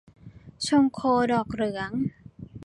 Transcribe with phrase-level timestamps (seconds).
[0.67, 0.99] ชงโค
[1.31, 1.91] ดอกเหลือง